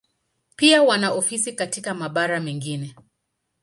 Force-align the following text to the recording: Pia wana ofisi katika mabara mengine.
Pia 0.55 0.83
wana 0.83 1.11
ofisi 1.11 1.53
katika 1.53 1.93
mabara 1.93 2.39
mengine. 2.39 2.95